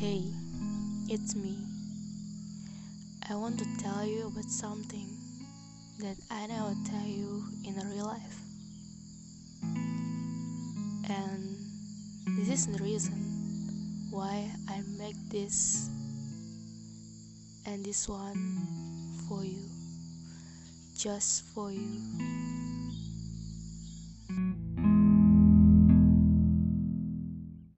[0.00, 0.24] Hey,
[1.10, 1.58] it's me.
[3.28, 5.10] I want to tell you about something
[5.98, 8.38] that I never tell you in real life.
[11.04, 11.54] And
[12.38, 13.12] this is the reason
[14.10, 15.90] why I make this
[17.66, 18.56] and this one
[19.28, 19.68] for you.
[20.96, 22.29] Just for you.